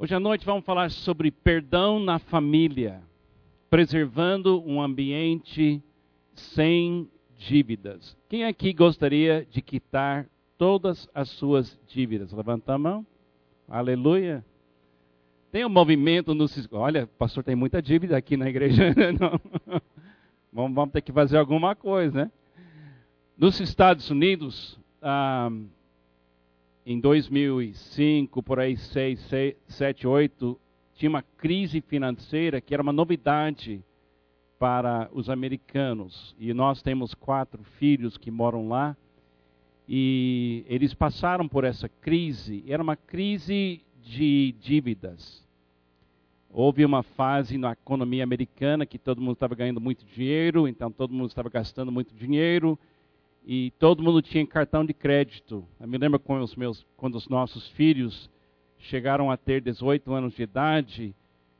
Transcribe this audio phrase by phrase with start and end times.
[0.00, 3.02] Hoje à noite vamos falar sobre perdão na família,
[3.68, 5.82] preservando um ambiente
[6.36, 8.16] sem dívidas.
[8.28, 12.30] Quem aqui gostaria de quitar todas as suas dívidas?
[12.32, 13.04] Levanta a mão.
[13.68, 14.44] Aleluia.
[15.50, 18.94] Tem um movimento no Olha, pastor tem muita dívida aqui na igreja.
[19.18, 19.80] Não.
[20.52, 22.30] Vamos, vamos ter que fazer alguma coisa, né?
[23.36, 25.50] Nos Estados Unidos, ah,
[26.90, 30.58] em 2005, por aí, 6, 6, 7, 8,
[30.94, 33.84] tinha uma crise financeira que era uma novidade
[34.58, 36.34] para os americanos.
[36.38, 38.96] E nós temos quatro filhos que moram lá.
[39.86, 42.64] E eles passaram por essa crise.
[42.66, 45.46] Era uma crise de dívidas.
[46.48, 51.12] Houve uma fase na economia americana que todo mundo estava ganhando muito dinheiro, então todo
[51.12, 52.78] mundo estava gastando muito dinheiro
[53.50, 55.66] e todo mundo tinha cartão de crédito.
[55.80, 58.28] Eu me lembro quando os, meus, quando os nossos filhos
[58.76, 61.16] chegaram a ter 18 anos de idade,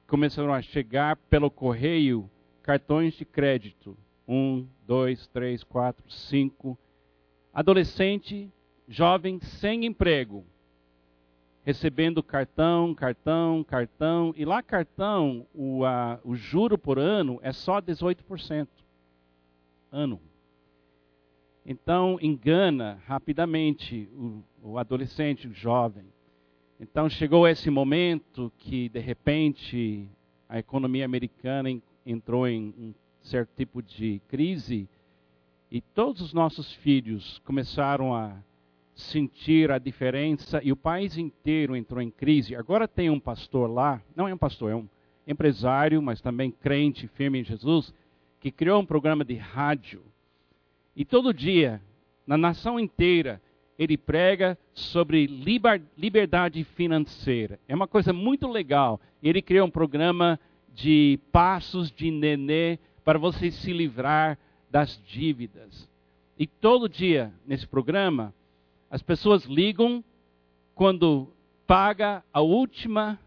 [0.06, 2.28] começaram a chegar pelo correio
[2.62, 3.96] cartões de crédito.
[4.28, 6.78] Um, dois, três, quatro, cinco.
[7.54, 8.52] Adolescente,
[8.86, 10.44] jovem, sem emprego.
[11.64, 14.34] Recebendo cartão, cartão, cartão.
[14.36, 18.68] E lá cartão, o, a, o juro por ano é só 18%.
[19.90, 20.27] Ano.
[21.70, 26.06] Então, engana rapidamente o, o adolescente, o jovem.
[26.80, 30.08] Então, chegou esse momento que, de repente,
[30.48, 31.68] a economia americana
[32.06, 34.88] entrou em um certo tipo de crise
[35.70, 38.34] e todos os nossos filhos começaram a
[38.94, 42.56] sentir a diferença e o país inteiro entrou em crise.
[42.56, 44.88] Agora tem um pastor lá, não é um pastor, é um
[45.26, 47.92] empresário, mas também crente, firme em Jesus,
[48.40, 50.02] que criou um programa de rádio
[50.98, 51.80] e todo dia,
[52.26, 53.40] na nação inteira,
[53.78, 55.28] ele prega sobre
[55.96, 57.60] liberdade financeira.
[57.68, 59.00] É uma coisa muito legal.
[59.22, 60.40] Ele criou um programa
[60.74, 64.36] de passos de nenê para você se livrar
[64.68, 65.88] das dívidas.
[66.36, 68.34] E todo dia, nesse programa,
[68.90, 70.02] as pessoas ligam
[70.74, 71.32] quando
[71.64, 73.20] paga a última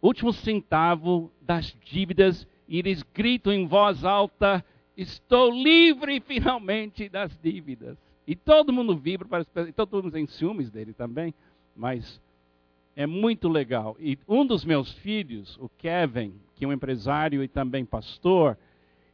[0.00, 4.64] último centavo das dívidas e eles gritam em voz alta
[5.00, 7.96] Estou livre finalmente das dívidas.
[8.26, 9.26] E todo mundo vibra,
[9.66, 11.32] e todo mundo tem ciúmes dele também,
[11.74, 12.20] mas
[12.94, 13.96] é muito legal.
[13.98, 18.58] E um dos meus filhos, o Kevin, que é um empresário e também pastor,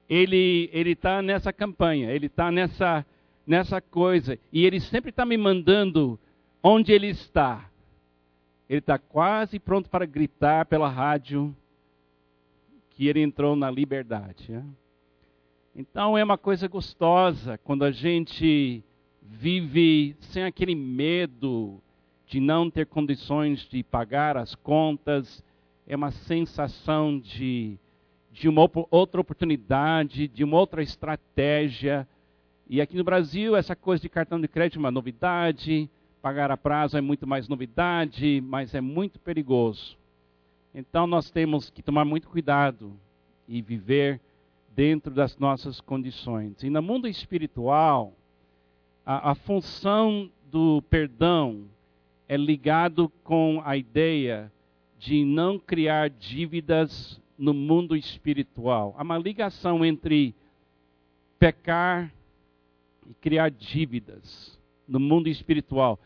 [0.08, 3.06] ele ele está nessa campanha, ele está nessa
[3.46, 6.18] nessa coisa e ele sempre está me mandando
[6.60, 7.70] onde ele está.
[8.68, 11.56] Ele está quase pronto para gritar pela rádio
[12.90, 14.50] que ele entrou na liberdade.
[14.50, 14.64] Né?
[15.78, 18.82] Então é uma coisa gostosa quando a gente
[19.20, 21.82] vive sem aquele medo
[22.26, 25.44] de não ter condições de pagar as contas,
[25.86, 27.78] é uma sensação de,
[28.32, 32.08] de uma outra oportunidade, de uma outra estratégia.
[32.66, 35.90] E aqui no Brasil, essa coisa de cartão de crédito é uma novidade,
[36.22, 39.98] pagar a prazo é muito mais novidade, mas é muito perigoso.
[40.74, 42.98] Então nós temos que tomar muito cuidado
[43.46, 44.22] e viver
[44.76, 46.62] dentro das nossas condições.
[46.62, 48.12] E no mundo espiritual,
[49.04, 51.64] a, a função do perdão
[52.28, 54.52] é ligado com a ideia
[54.98, 58.94] de não criar dívidas no mundo espiritual.
[58.98, 60.34] Há uma ligação entre
[61.38, 62.12] pecar
[63.08, 65.98] e criar dívidas no mundo espiritual.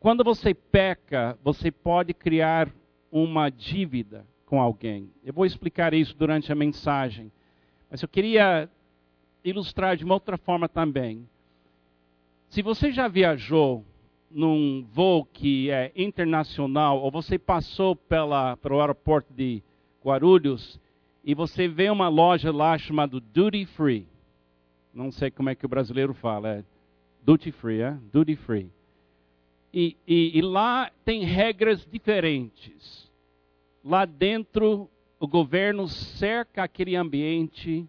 [0.00, 2.70] Quando você peca, você pode criar
[3.10, 5.10] uma dívida com alguém.
[5.24, 7.30] Eu vou explicar isso durante a mensagem.
[7.90, 8.70] Mas eu queria
[9.44, 11.28] ilustrar de uma outra forma também.
[12.48, 13.84] Se você já viajou
[14.30, 19.62] num voo que é internacional, ou você passou pela, pelo aeroporto de
[20.04, 20.80] Guarulhos,
[21.24, 24.06] e você vê uma loja lá chamada Duty Free.
[24.94, 26.64] Não sei como é que o brasileiro fala, é
[27.22, 27.96] Duty Free, é?
[28.12, 28.70] Duty Free.
[29.74, 33.05] E, e, e lá tem regras diferentes
[33.86, 34.90] Lá dentro,
[35.20, 37.86] o governo cerca aquele ambiente,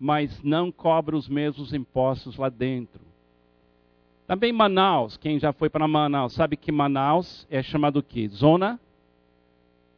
[0.00, 3.00] mas não cobra os mesmos impostos lá dentro.
[4.26, 8.26] Também Manaus, quem já foi para Manaus, sabe que Manaus é chamado o quê?
[8.26, 8.80] Zona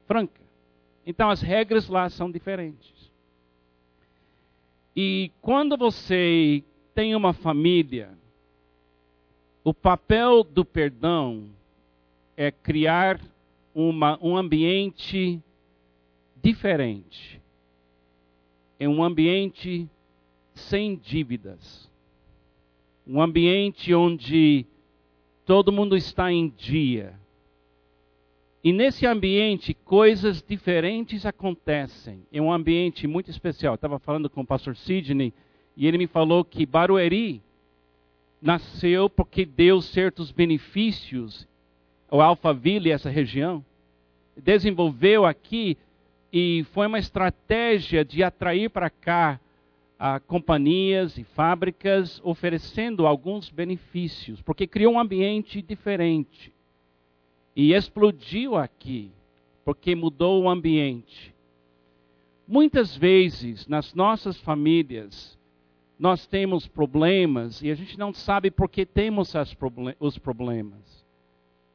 [0.07, 0.43] franca.
[1.07, 3.11] Então as regras lá são diferentes.
[4.95, 6.63] E quando você
[6.95, 8.11] tem uma família,
[9.65, 11.49] o papel do perdão
[12.37, 13.19] é criar
[13.79, 15.41] uma, um ambiente
[16.43, 17.41] diferente.
[18.77, 19.89] É um ambiente
[20.53, 21.89] sem dívidas.
[23.07, 24.67] Um ambiente onde
[25.47, 27.15] todo mundo está em dia.
[28.65, 32.27] E nesse ambiente, coisas diferentes acontecem.
[32.33, 33.77] É um ambiente muito especial.
[33.77, 35.33] Estava falando com o pastor Sidney
[35.77, 37.41] e ele me falou que Barueri
[38.43, 41.47] nasceu porque deu certos benefícios
[42.11, 43.65] ao Alphaville, essa região.
[44.43, 45.77] Desenvolveu aqui
[46.33, 49.41] e foi uma estratégia de atrair para cá
[49.99, 56.53] a companhias e fábricas oferecendo alguns benefícios, porque criou um ambiente diferente.
[57.57, 59.11] E explodiu aqui,
[59.65, 61.35] porque mudou o ambiente.
[62.47, 65.37] Muitas vezes, nas nossas famílias,
[65.99, 69.35] nós temos problemas e a gente não sabe por que temos
[69.99, 71.08] os problemas.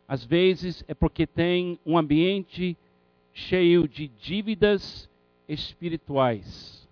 [0.07, 2.77] Às vezes é porque tem um ambiente
[3.33, 5.09] cheio de dívidas
[5.47, 6.87] espirituais.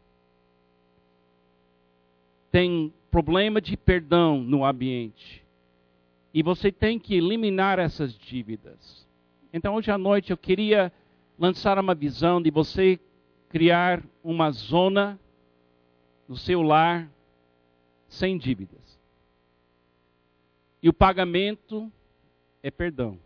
[2.52, 5.46] Tem problema de perdão no ambiente.
[6.34, 9.08] E você tem que eliminar essas dívidas.
[9.54, 10.92] Então, hoje à noite eu queria
[11.38, 13.00] lançar uma visão de você
[13.50, 15.20] criar uma zona
[16.28, 17.12] no seu lar
[18.08, 19.00] sem dívidas.
[20.82, 21.92] E o pagamento
[22.62, 23.20] é perdão.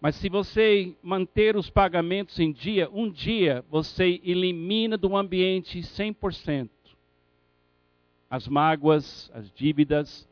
[0.00, 6.70] Mas se você manter os pagamentos em dia, um dia você elimina do ambiente 100%
[8.30, 10.28] as mágoas, as dívidas.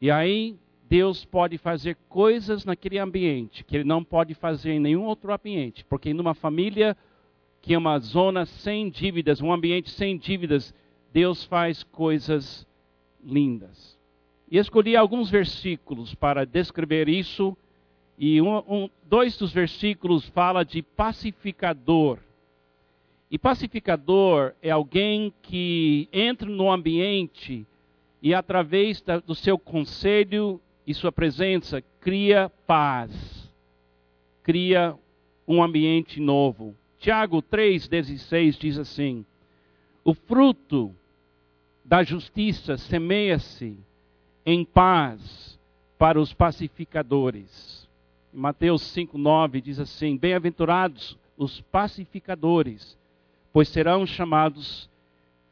[0.00, 0.56] E aí
[0.88, 5.84] Deus pode fazer coisas naquele ambiente que ele não pode fazer em nenhum outro ambiente,
[5.86, 6.96] porque numa família
[7.60, 10.72] que é uma zona sem dívidas, um ambiente sem dívidas,
[11.12, 12.66] Deus faz coisas
[13.24, 13.93] lindas.
[14.54, 17.56] E escolhi alguns versículos para descrever isso
[18.16, 22.20] e um, um, dois dos versículos fala de pacificador.
[23.28, 27.66] E pacificador é alguém que entra no ambiente
[28.22, 33.10] e, através da, do seu conselho e sua presença, cria paz,
[34.44, 34.94] cria
[35.48, 36.76] um ambiente novo.
[37.00, 39.26] Tiago 3,16 diz assim:
[40.04, 40.94] O fruto
[41.84, 43.76] da justiça semeia-se
[44.44, 45.58] em paz
[45.98, 47.88] para os pacificadores.
[48.32, 52.98] Mateus 5,9 diz assim: Bem-aventurados os pacificadores,
[53.52, 54.88] pois serão chamados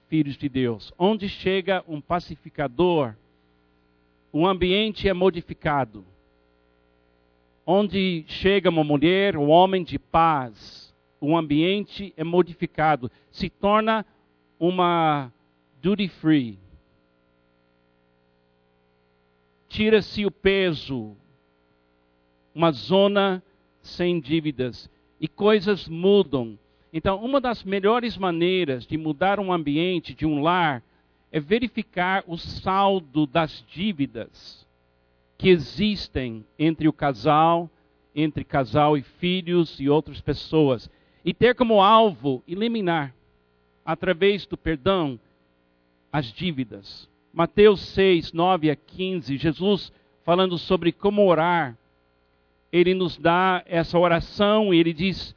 [0.08, 0.92] filhos de Deus.
[0.98, 3.14] Onde chega um pacificador,
[4.32, 6.04] o ambiente é modificado.
[7.64, 14.04] Onde chega uma mulher, um homem de paz, o ambiente é modificado, se torna
[14.58, 15.32] uma
[15.80, 16.58] duty free.
[19.72, 21.16] Tira-se o peso,
[22.54, 23.42] uma zona
[23.80, 26.58] sem dívidas e coisas mudam.
[26.92, 30.82] Então, uma das melhores maneiras de mudar um ambiente de um lar
[31.32, 34.66] é verificar o saldo das dívidas
[35.38, 37.70] que existem entre o casal,
[38.14, 40.90] entre casal e filhos e outras pessoas,
[41.24, 43.14] e ter como alvo eliminar,
[43.86, 45.18] através do perdão,
[46.12, 47.10] as dívidas.
[47.32, 49.92] Mateus 6, 9 a 15, Jesus
[50.24, 51.76] falando sobre como orar
[52.72, 55.36] ele nos dá essa oração e ele diz: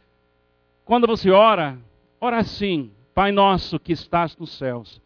[0.86, 1.78] quando você ora,
[2.20, 5.02] ora assim, Pai nosso que estás nos céus,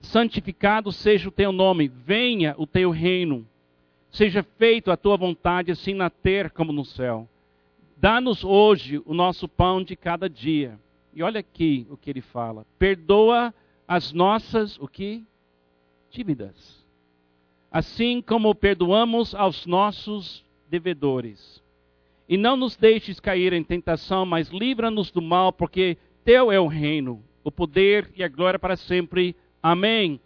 [0.00, 3.46] santificado seja o teu nome, venha o teu reino,
[4.10, 7.26] seja feito a tua vontade, assim na terra como no céu.
[7.96, 10.78] Dá-nos hoje o nosso pão de cada dia.
[11.14, 13.54] E olha aqui o que ele fala: perdoa
[13.86, 15.24] as nossas o que?
[16.12, 16.84] Dívidas.
[17.70, 21.62] Assim como perdoamos aos nossos devedores.
[22.28, 26.66] E não nos deixes cair em tentação, mas livra-nos do mal, porque teu é o
[26.66, 29.34] reino, o poder e a glória para sempre.
[29.62, 30.20] Amém.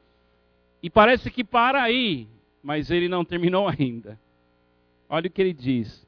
[0.83, 2.26] E parece que para aí,
[2.61, 4.19] mas ele não terminou ainda.
[5.09, 6.05] Olha o que ele diz.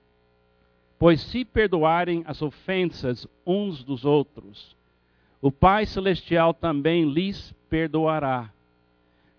[0.98, 4.76] Pois se perdoarem as ofensas uns dos outros,
[5.40, 8.52] o Pai Celestial também lhes perdoará.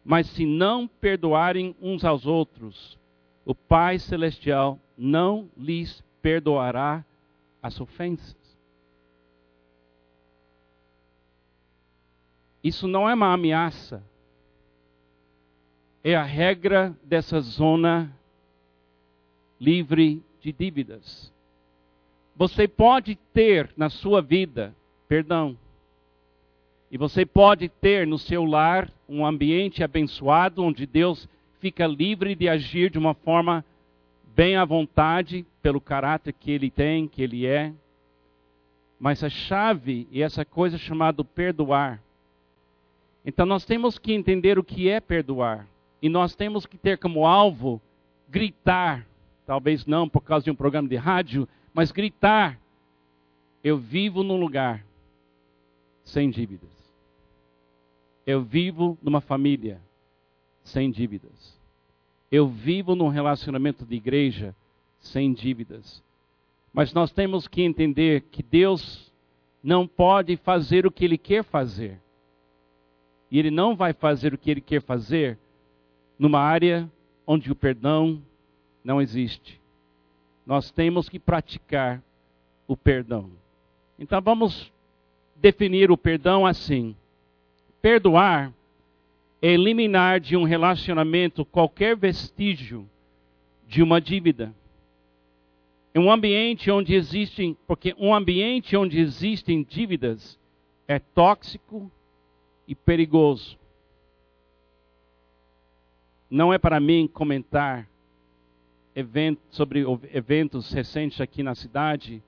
[0.03, 2.98] Mas se não perdoarem uns aos outros,
[3.46, 7.03] o Pai Celestial não lhes perdoará
[7.62, 8.38] as ofensas.
[12.63, 14.03] Isso não é uma ameaça.
[16.03, 18.13] É a regra dessa zona
[19.60, 21.34] livre de dívidas.
[22.36, 24.75] Você pode ter na sua vida
[25.08, 25.58] perdão.
[26.91, 31.27] E você pode ter no seu lar um ambiente abençoado onde Deus
[31.60, 33.63] fica livre de agir de uma forma
[34.36, 37.72] bem à vontade pelo caráter que ele tem, que ele é.
[39.00, 42.01] Mas a chave e essa coisa chamada perdoar.
[43.25, 45.67] Então nós temos que entender o que é perdoar.
[46.01, 47.81] E nós temos que ter como alvo
[48.29, 49.05] gritar
[49.50, 52.60] talvez não por causa de um programa de rádio, mas gritar:
[53.63, 54.86] eu vivo num lugar
[56.03, 56.78] sem dívidas.
[58.29, 59.81] Eu vivo numa família
[60.63, 61.59] sem dívidas.
[62.31, 64.55] Eu vivo num relacionamento de igreja
[65.00, 66.03] sem dívidas.
[66.71, 69.12] Mas nós temos que entender que Deus
[69.63, 72.00] não pode fazer o que Ele quer fazer.
[73.31, 75.36] E Ele não vai fazer o que Ele quer fazer
[76.19, 76.88] numa área
[77.25, 78.21] onde o perdão
[78.83, 79.59] não existe.
[80.45, 82.00] Nós temos que praticar
[82.67, 83.31] o perdão.
[83.98, 84.71] Então vamos
[85.36, 86.95] definir o perdão assim:
[87.81, 88.53] perdoar
[89.41, 92.89] é eliminar de um relacionamento qualquer vestígio
[93.67, 94.53] de uma dívida.
[95.95, 100.39] Um ambiente onde existem, porque um ambiente onde existem dívidas
[100.88, 101.91] é tóxico
[102.67, 103.57] e perigoso.
[106.29, 107.88] Não é para mim comentar
[109.50, 109.83] sobre
[110.13, 112.21] eventos recentes aqui na cidade,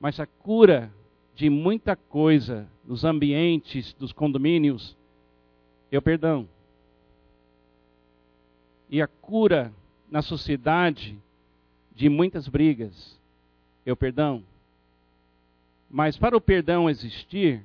[0.00, 0.92] mas a cura
[1.34, 4.96] de muita coisa nos ambientes dos condomínios
[5.96, 6.48] o perdão.
[8.88, 9.72] E a cura
[10.10, 11.16] na sociedade
[11.94, 13.18] de muitas brigas
[13.86, 14.42] o perdão.
[15.90, 17.62] Mas para o perdão existir,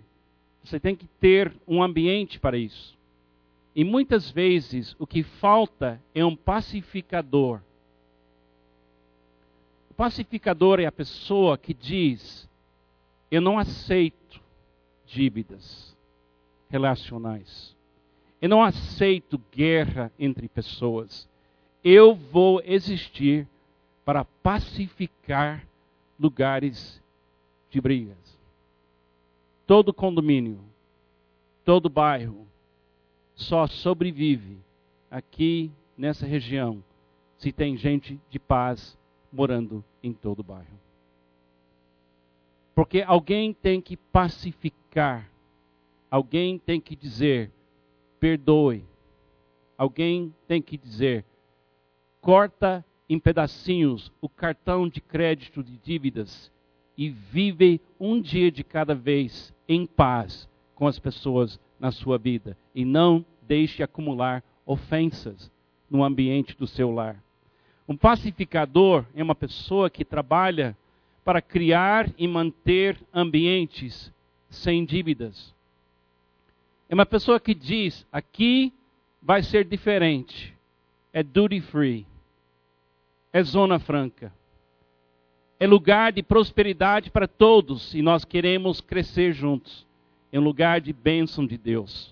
[0.63, 2.97] você tem que ter um ambiente para isso.
[3.75, 7.61] E muitas vezes o que falta é um pacificador.
[9.89, 12.48] O pacificador é a pessoa que diz:
[13.31, 14.41] Eu não aceito
[15.05, 15.95] dívidas
[16.69, 17.75] relacionais.
[18.41, 21.27] Eu não aceito guerra entre pessoas.
[21.83, 23.47] Eu vou existir
[24.05, 25.67] para pacificar
[26.19, 27.01] lugares
[27.69, 28.17] de brigas.
[29.67, 30.59] Todo condomínio,
[31.63, 32.47] todo bairro
[33.35, 34.57] só sobrevive
[35.09, 36.83] aqui nessa região
[37.37, 38.97] se tem gente de paz
[39.31, 40.88] morando em todo o bairro.
[42.79, 45.29] Porque alguém tem que pacificar,
[46.09, 47.51] alguém tem que dizer:
[48.21, 48.85] perdoe.
[49.77, 51.25] Alguém tem que dizer:
[52.21, 56.49] corta em pedacinhos o cartão de crédito de dívidas
[56.97, 62.57] e vive um dia de cada vez em paz com as pessoas na sua vida
[62.73, 65.51] e não deixe acumular ofensas
[65.89, 67.21] no ambiente do seu lar.
[67.85, 70.77] Um pacificador é uma pessoa que trabalha
[71.29, 74.11] para criar e manter ambientes
[74.49, 75.53] sem dívidas.
[76.89, 78.73] É uma pessoa que diz: aqui
[79.21, 80.57] vai ser diferente.
[81.13, 82.07] É duty free.
[83.31, 84.33] É zona franca.
[85.59, 89.85] É lugar de prosperidade para todos e nós queremos crescer juntos.
[90.31, 92.11] É um lugar de bênção de Deus.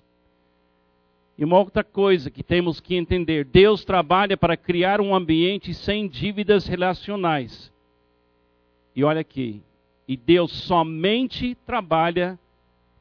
[1.36, 6.08] E uma outra coisa que temos que entender: Deus trabalha para criar um ambiente sem
[6.08, 7.76] dívidas relacionais.
[8.98, 9.62] E olha aqui,
[10.08, 12.40] e Deus somente trabalha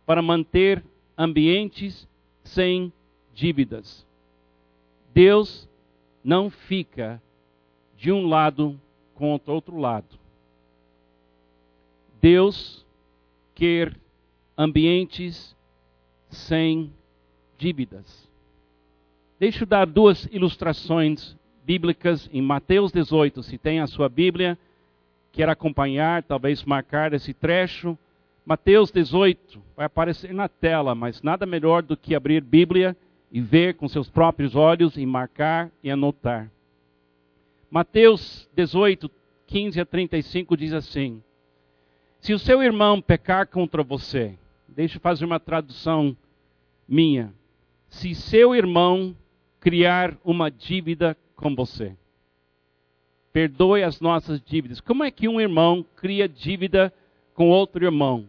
[0.04, 0.84] para manter
[1.16, 2.06] ambientes
[2.44, 2.92] sem
[3.32, 4.06] dívidas.
[5.14, 5.66] Deus
[6.22, 7.18] não fica
[7.96, 8.78] de um lado
[9.14, 10.18] contra outro lado.
[12.20, 12.84] Deus
[13.54, 13.96] quer
[14.54, 15.56] ambientes
[16.28, 16.92] sem
[17.56, 18.28] dívidas.
[19.40, 21.34] Deixa eu dar duas ilustrações
[21.64, 23.42] bíblicas em Mateus 18.
[23.42, 24.58] Se tem a sua Bíblia,
[25.36, 27.96] quer acompanhar, talvez marcar esse trecho.
[28.42, 32.96] Mateus 18 vai aparecer na tela, mas nada melhor do que abrir Bíblia
[33.30, 36.50] e ver com seus próprios olhos e marcar e anotar.
[37.70, 39.10] Mateus 18,
[39.46, 41.22] 15 a 35 diz assim:
[42.18, 46.16] Se o seu irmão pecar contra você, deixa eu fazer uma tradução
[46.88, 47.30] minha.
[47.90, 49.14] Se seu irmão
[49.60, 51.94] criar uma dívida com você,
[53.36, 54.80] perdoe as nossas dívidas.
[54.80, 56.90] Como é que um irmão cria dívida
[57.34, 58.24] com outro irmão?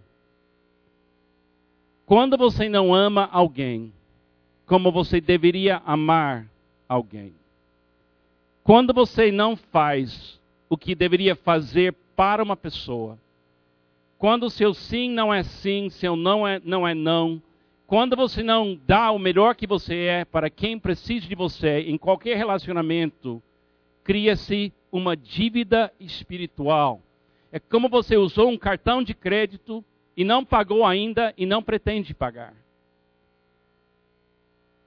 [2.06, 3.94] Quando você não ama alguém
[4.66, 6.46] como você deveria amar
[6.90, 7.34] alguém.
[8.66, 10.38] Quando você não faz
[10.70, 13.18] o que deveria fazer para uma pessoa.
[14.18, 17.42] Quando seu sim não é sim, seu não é não é não.
[17.86, 21.98] Quando você não dá o melhor que você é para quem precisa de você em
[21.98, 23.42] qualquer relacionamento,
[24.04, 27.01] cria-se uma dívida espiritual.
[27.51, 29.84] É como você usou um cartão de crédito
[30.15, 32.53] e não pagou ainda e não pretende pagar.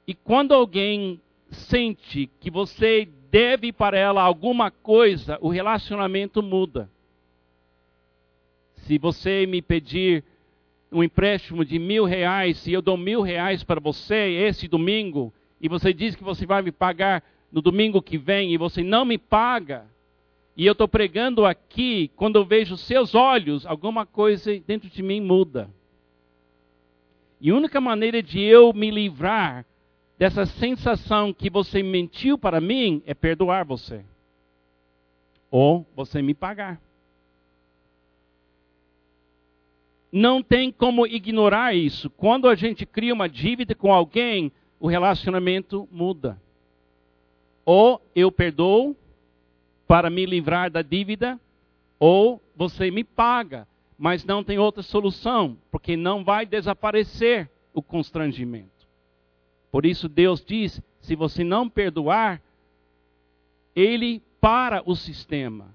[0.06, 6.90] E quando alguém sente que você deve para ela alguma coisa, o relacionamento muda.
[8.74, 10.24] Se você me pedir
[10.90, 15.68] um empréstimo de mil reais, e eu dou mil reais para você esse domingo, e
[15.68, 19.18] você diz que você vai me pagar no domingo que vem, e você não me
[19.18, 19.86] paga,
[20.56, 25.18] E eu estou pregando aqui, quando eu vejo seus olhos, alguma coisa dentro de mim
[25.18, 25.70] muda.
[27.40, 29.64] E a única maneira de eu me livrar
[30.18, 34.04] dessa sensação que você mentiu para mim é perdoar você.
[35.50, 36.78] Ou você me pagar.
[40.12, 42.10] Não tem como ignorar isso.
[42.10, 46.38] Quando a gente cria uma dívida com alguém, o relacionamento muda.
[47.64, 48.96] Ou eu perdoo
[49.86, 51.38] para me livrar da dívida,
[51.98, 53.66] ou você me paga,
[53.98, 58.88] mas não tem outra solução, porque não vai desaparecer o constrangimento.
[59.70, 62.40] Por isso Deus diz: se você não perdoar,
[63.74, 65.74] ele para o sistema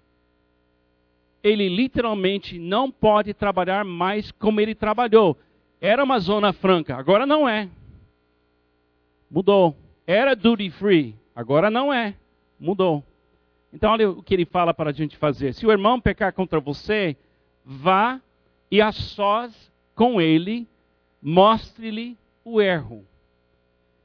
[1.45, 5.37] ele literalmente não pode trabalhar mais como ele trabalhou.
[5.79, 7.69] Era uma zona franca, agora não é.
[9.29, 9.75] Mudou.
[10.07, 12.15] Era duty free, agora não é.
[12.59, 13.03] Mudou.
[13.73, 15.53] Então, olha o que ele fala para a gente fazer.
[15.53, 17.17] Se o irmão pecar contra você,
[17.63, 18.21] vá
[18.71, 20.67] e a sós com ele,
[21.21, 23.05] mostre-lhe o erro.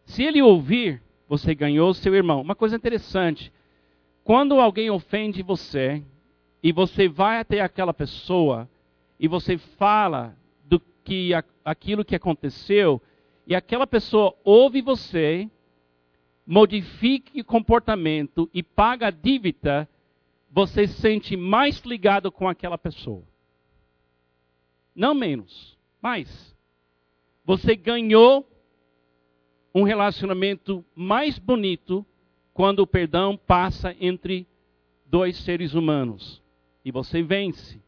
[0.04, 2.40] Se ele ouvir, você ganhou seu irmão.
[2.40, 3.52] Uma coisa interessante:
[4.24, 6.02] quando alguém ofende você,
[6.62, 8.68] e você vai até aquela pessoa
[9.18, 11.32] e você fala do que
[11.64, 13.00] aquilo que aconteceu
[13.46, 15.48] e aquela pessoa ouve você,
[16.50, 19.88] modifique comportamento e paga a dívida,
[20.50, 23.22] você se sente mais ligado com aquela pessoa.
[24.92, 26.52] Não menos, mais.
[27.44, 28.44] Você ganhou
[29.72, 32.04] um relacionamento mais bonito
[32.52, 34.44] quando o perdão passa entre
[35.06, 36.42] dois seres humanos
[36.84, 37.80] e você vence.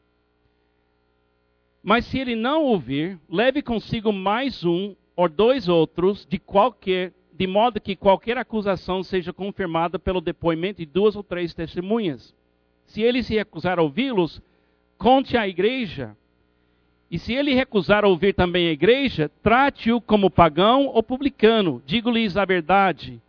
[1.83, 7.47] Mas se ele não ouvir, leve consigo mais um ou dois outros de qualquer, de
[7.47, 12.33] modo que qualquer acusação seja confirmada pelo depoimento de duas ou três testemunhas.
[12.85, 14.41] Se ele se recusar a ouvi-los,
[14.97, 16.15] conte à igreja.
[17.09, 21.81] E se ele recusar a ouvir também a igreja, trate-o como pagão ou publicano.
[21.85, 23.21] Digo-lhes a verdade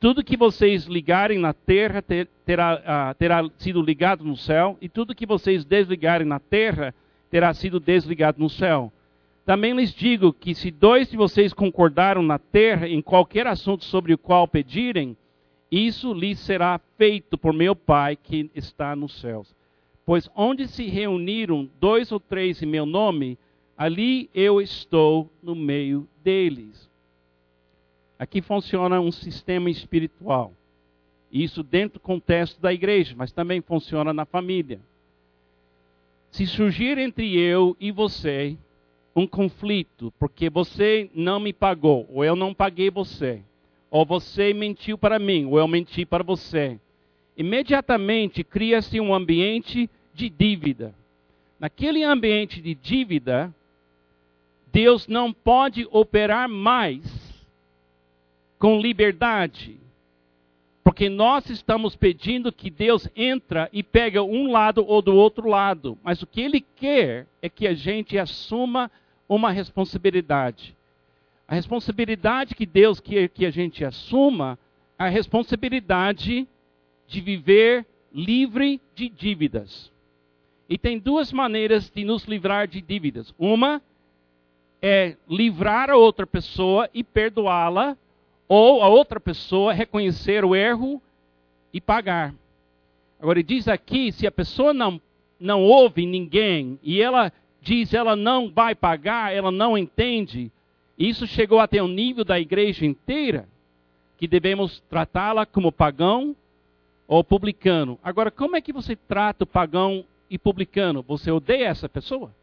[0.00, 4.88] tudo que vocês ligarem na terra ter, terá, uh, terá sido ligado no céu, e
[4.88, 6.94] tudo que vocês desligarem na terra
[7.30, 8.90] terá sido desligado no céu.
[9.50, 14.14] Também lhes digo que se dois de vocês concordaram na terra em qualquer assunto sobre
[14.14, 15.16] o qual pedirem,
[15.68, 19.52] isso lhes será feito por meu Pai que está nos céus.
[20.06, 23.36] Pois onde se reuniram dois ou três em meu nome,
[23.76, 26.88] ali eu estou no meio deles.
[28.20, 30.52] Aqui funciona um sistema espiritual.
[31.32, 34.78] Isso dentro do contexto da igreja, mas também funciona na família.
[36.30, 38.56] Se surgir entre eu e você
[39.14, 43.42] um conflito, porque você não me pagou, ou eu não paguei você,
[43.90, 46.78] ou você mentiu para mim, ou eu menti para você,
[47.36, 50.94] imediatamente cria-se um ambiente de dívida.
[51.58, 53.52] Naquele ambiente de dívida,
[54.72, 57.02] Deus não pode operar mais
[58.58, 59.78] com liberdade.
[60.82, 65.98] Porque nós estamos pedindo que Deus entra e pega um lado ou do outro lado.
[66.02, 68.90] Mas o que Ele quer é que a gente assuma
[69.30, 70.76] uma responsabilidade.
[71.46, 74.58] A responsabilidade que Deus quer que a gente assuma
[74.98, 76.48] é a responsabilidade
[77.06, 79.92] de viver livre de dívidas.
[80.68, 83.32] E tem duas maneiras de nos livrar de dívidas.
[83.38, 83.80] Uma
[84.82, 87.96] é livrar a outra pessoa e perdoá-la
[88.48, 91.00] ou a outra pessoa reconhecer o erro
[91.72, 92.34] e pagar.
[93.20, 95.00] Agora, ele diz aqui: se a pessoa não,
[95.38, 100.50] não ouve ninguém e ela diz ela não vai pagar, ela não entende,
[100.98, 103.48] isso chegou até o nível da igreja inteira,
[104.18, 106.36] que devemos tratá-la como pagão
[107.08, 107.98] ou publicano.
[108.02, 111.02] Agora, como é que você trata o pagão e publicano?
[111.02, 112.34] Você odeia essa pessoa?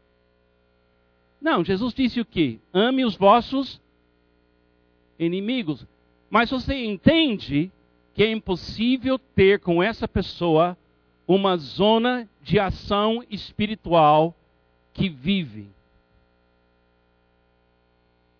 [1.40, 2.58] Não, Jesus disse o quê?
[2.72, 3.80] Ame os vossos
[5.18, 5.86] inimigos.
[6.28, 7.70] Mas você entende
[8.12, 10.76] que é impossível ter com essa pessoa
[11.26, 14.34] uma zona de ação espiritual
[14.92, 15.68] que vive.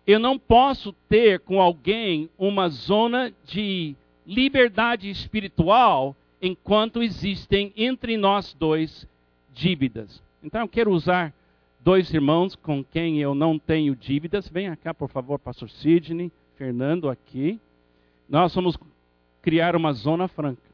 [0.05, 8.53] Eu não posso ter com alguém uma zona de liberdade espiritual enquanto existem entre nós
[8.53, 9.07] dois
[9.53, 10.21] dívidas.
[10.43, 11.33] Então eu quero usar
[11.79, 14.47] dois irmãos com quem eu não tenho dívidas.
[14.47, 17.59] Venha cá, por favor, pastor Sidney, Fernando aqui.
[18.27, 18.77] Nós vamos
[19.41, 20.69] criar uma zona franca.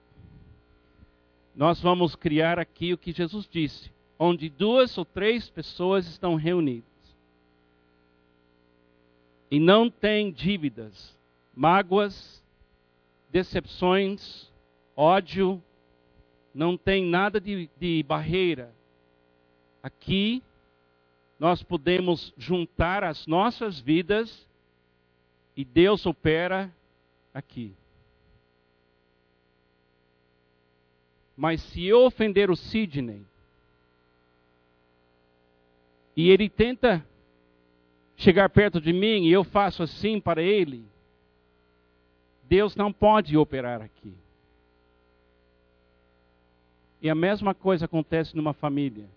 [1.55, 6.89] Nós vamos criar aqui o que Jesus disse, onde duas ou três pessoas estão reunidas.
[9.51, 11.17] E não tem dívidas,
[11.53, 12.43] mágoas,
[13.29, 14.51] decepções,
[14.95, 15.61] ódio,
[16.53, 18.73] não tem nada de, de barreira.
[19.83, 20.41] Aqui
[21.37, 24.47] nós podemos juntar as nossas vidas
[25.55, 26.73] e Deus opera
[27.33, 27.75] aqui.
[31.35, 33.25] Mas se eu ofender o Sidney
[36.15, 37.05] e ele tenta
[38.15, 40.85] chegar perto de mim e eu faço assim para ele,
[42.43, 44.13] Deus não pode operar aqui.
[47.01, 49.07] E a mesma coisa acontece numa família.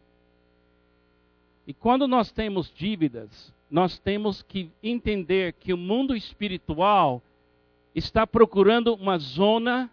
[1.66, 7.22] E quando nós temos dívidas, nós temos que entender que o mundo espiritual
[7.94, 9.90] está procurando uma zona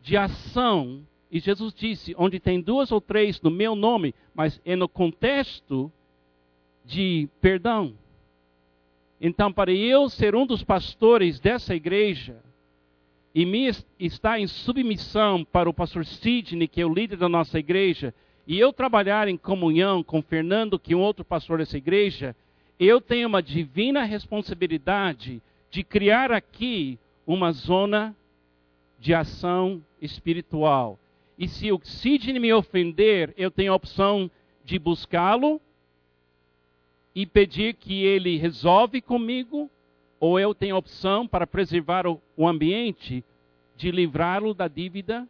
[0.00, 1.06] de ação.
[1.30, 5.90] E Jesus disse: onde tem duas ou três no meu nome, mas é no contexto
[6.84, 7.94] de perdão.
[9.20, 12.42] Então, para eu ser um dos pastores dessa igreja
[13.34, 17.58] e me estar em submissão para o pastor Sidney, que é o líder da nossa
[17.58, 18.12] igreja,
[18.46, 22.34] e eu trabalhar em comunhão com Fernando, que é um outro pastor dessa igreja,
[22.78, 25.40] eu tenho uma divina responsabilidade
[25.70, 28.14] de criar aqui uma zona
[28.98, 30.98] de ação espiritual.
[31.38, 34.30] E se o Sidney me ofender, eu tenho a opção
[34.64, 35.60] de buscá-lo
[37.14, 39.70] e pedir que ele resolve comigo,
[40.18, 43.24] ou eu tenho opção para preservar o, ambiente
[43.76, 45.28] de livrá-lo da dívida,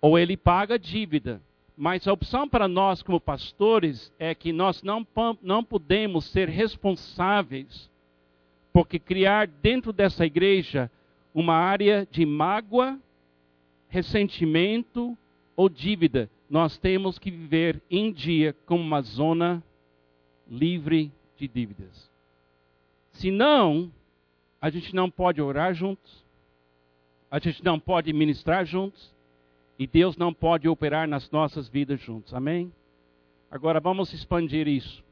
[0.00, 1.40] ou ele paga a dívida.
[1.76, 5.06] Mas a opção para nós, como pastores, é que nós não,
[5.42, 7.88] não podemos ser responsáveis
[8.78, 10.88] porque criar dentro dessa igreja
[11.34, 12.96] uma área de mágoa,
[13.88, 15.18] ressentimento
[15.56, 16.30] ou dívida.
[16.48, 19.62] Nós temos que viver em dia como uma zona
[20.48, 22.10] livre de dívidas.
[23.12, 23.92] Senão,
[24.60, 26.24] a gente não pode orar juntos,
[27.30, 29.14] a gente não pode ministrar juntos,
[29.78, 32.34] e Deus não pode operar nas nossas vidas juntos.
[32.34, 32.72] Amém?
[33.50, 35.04] Agora vamos expandir isso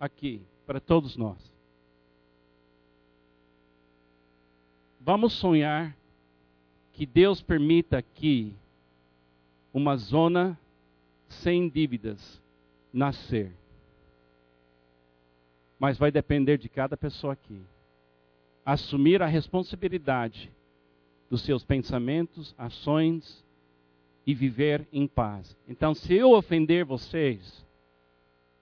[0.00, 1.38] aqui para todos nós.
[5.00, 5.96] Vamos sonhar
[6.92, 8.52] que Deus permita aqui
[9.72, 10.58] uma zona
[11.28, 12.42] sem dívidas
[12.92, 13.52] nascer
[15.78, 17.60] mas vai depender de cada pessoa aqui.
[18.64, 20.52] Assumir a responsabilidade
[21.30, 23.44] dos seus pensamentos, ações
[24.26, 25.56] e viver em paz.
[25.68, 27.64] Então, se eu ofender vocês,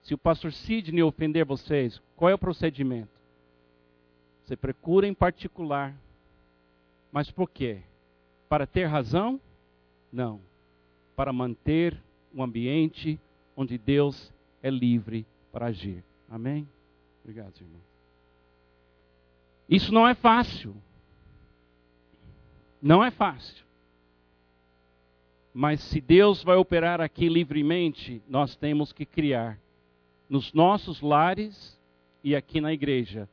[0.01, 3.09] se o pastor Sidney ofender vocês, qual é o procedimento?
[4.45, 5.93] Você procura em particular.
[7.11, 7.81] Mas por quê?
[8.47, 9.41] Para ter razão?
[10.11, 10.39] Não.
[11.15, 12.01] Para manter
[12.33, 13.19] um ambiente
[13.55, 14.31] onde Deus
[14.63, 16.01] é livre para agir.
[16.29, 16.65] Amém?
[17.27, 17.81] Obrigado, irmão.
[19.67, 20.73] Isso não é fácil.
[22.81, 23.65] Não é fácil.
[25.53, 29.59] Mas se Deus vai operar aqui livremente, nós temos que criar
[30.29, 31.77] nos nossos lares
[32.23, 33.27] e aqui na igreja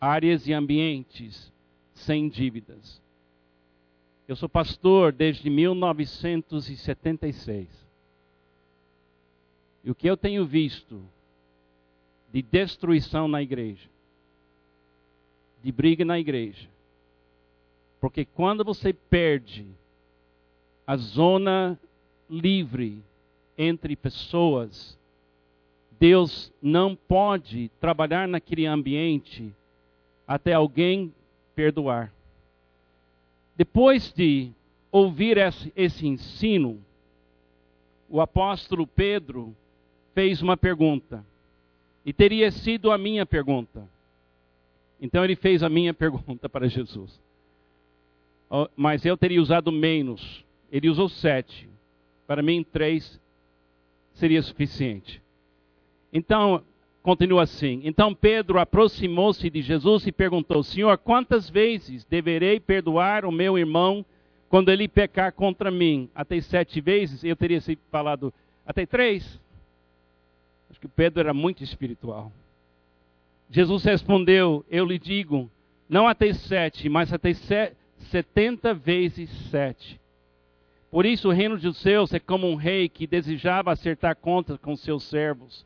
[0.00, 1.52] áreas e ambientes
[1.94, 3.00] sem dívidas.
[4.26, 7.68] Eu sou pastor desde 1976.
[9.84, 11.00] E o que eu tenho visto
[12.34, 13.88] de destruição na igreja,
[15.62, 16.68] de briga na igreja.
[18.00, 19.64] Porque quando você perde
[20.84, 21.78] a zona
[22.28, 23.00] livre
[23.56, 24.98] entre pessoas,
[26.00, 29.54] Deus não pode trabalhar naquele ambiente
[30.26, 31.14] até alguém
[31.54, 32.12] perdoar.
[33.56, 34.50] Depois de
[34.90, 36.84] ouvir esse, esse ensino,
[38.08, 39.54] o apóstolo Pedro
[40.12, 41.24] fez uma pergunta.
[42.04, 43.88] E teria sido a minha pergunta.
[45.00, 47.20] Então ele fez a minha pergunta para Jesus.
[48.76, 50.44] Mas eu teria usado menos.
[50.70, 51.68] Ele usou sete.
[52.26, 53.20] Para mim, três
[54.14, 55.20] seria suficiente.
[56.12, 56.62] Então,
[57.02, 57.82] continua assim.
[57.84, 64.04] Então Pedro aproximou-se de Jesus e perguntou: Senhor, quantas vezes deverei perdoar o meu irmão
[64.48, 66.08] quando ele pecar contra mim?
[66.14, 67.22] Até sete vezes?
[67.22, 68.32] Eu teria falado
[68.66, 69.40] até três?
[70.84, 72.30] Que Pedro era muito espiritual.
[73.48, 75.50] Jesus respondeu: Eu lhe digo,
[75.88, 77.32] não até sete, mas até
[78.10, 79.98] setenta vezes sete.
[80.90, 84.76] Por isso o reino dos céus é como um rei que desejava acertar contas com
[84.76, 85.64] seus servos.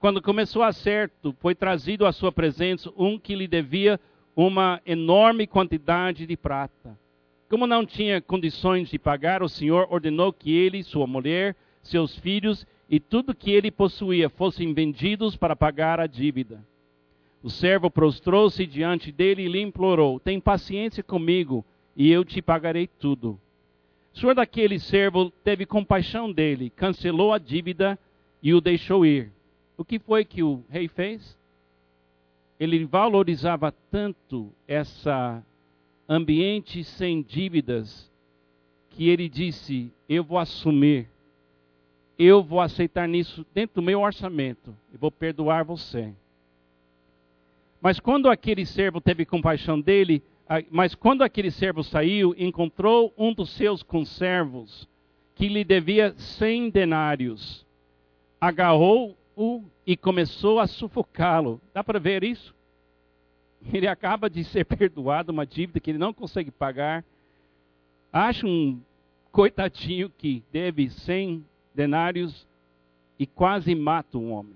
[0.00, 4.00] Quando começou o acerto, foi trazido à sua presença um que lhe devia
[4.34, 6.98] uma enorme quantidade de prata.
[7.50, 12.66] Como não tinha condições de pagar, o Senhor ordenou que ele, sua mulher, seus filhos
[12.88, 16.64] e tudo que ele possuía fossem vendidos para pagar a dívida.
[17.42, 21.64] O servo prostrou-se diante dele e lhe implorou: Tem paciência comigo,
[21.96, 23.38] e eu te pagarei tudo.
[24.14, 27.98] O senhor daquele servo teve compaixão dele, cancelou a dívida
[28.42, 29.32] e o deixou ir.
[29.76, 31.36] O que foi que o rei fez?
[32.60, 35.44] Ele valorizava tanto essa
[36.08, 38.10] ambiente sem dívidas
[38.90, 41.08] que ele disse: Eu vou assumir,
[42.18, 46.12] eu vou aceitar nisso dentro do meu orçamento, e vou perdoar você.
[47.80, 50.22] Mas quando aquele servo teve compaixão dele,
[50.70, 54.88] mas quando aquele servo saiu, encontrou um dos seus conservos
[55.34, 57.66] que lhe devia cem denários.
[58.40, 61.60] Agarrou-o e começou a sufocá-lo.
[61.72, 62.54] Dá para ver isso?
[63.72, 67.04] Ele acaba de ser perdoado uma dívida que ele não consegue pagar.
[68.12, 68.80] Acha um
[69.32, 72.46] coitadinho que deve cem denários
[73.18, 74.54] e quase mata o homem.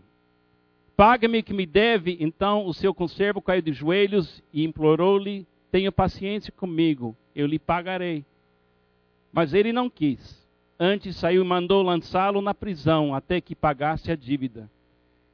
[0.97, 2.17] Paga-me que me deve.
[2.21, 8.25] Então o seu conservo caiu de joelhos e implorou-lhe Tenha paciência comigo, eu lhe pagarei.
[9.31, 10.47] Mas ele não quis.
[10.81, 14.71] Antes saiu e mandou lançá-lo na prisão até que pagasse a dívida.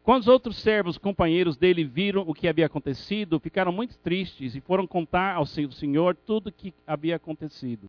[0.02, 4.60] Quando os outros servos, companheiros dele, viram o que havia acontecido, ficaram muito tristes e
[4.60, 7.88] foram contar ao senhor tudo o que havia acontecido.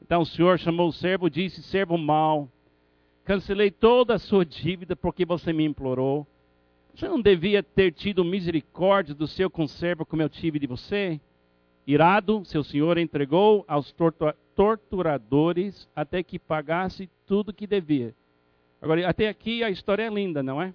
[0.00, 2.48] Então o senhor chamou o servo e disse: Servo mau,
[3.30, 6.26] cancelei toda a sua dívida porque você me implorou.
[6.92, 11.20] Você não devia ter tido misericórdia do seu conservo como eu tive de você?
[11.86, 13.94] Irado, seu senhor entregou aos
[14.56, 18.12] torturadores até que pagasse tudo que devia.
[18.82, 20.74] Agora, até aqui a história é linda, não é?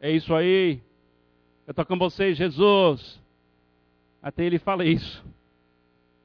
[0.00, 0.80] É isso aí.
[1.68, 3.22] Eu estou com vocês, Jesus.
[4.20, 5.24] Até ele fala isso.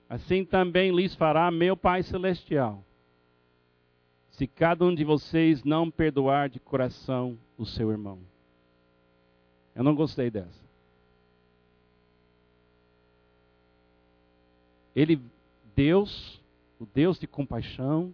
[0.09, 2.83] Assim também lhes fará meu Pai Celestial,
[4.41, 8.17] se cada um de vocês não perdoar de coração o seu irmão.
[9.75, 10.65] Eu não gostei dessa.
[14.95, 15.21] Ele,
[15.75, 16.41] Deus,
[16.79, 18.11] o Deus de compaixão,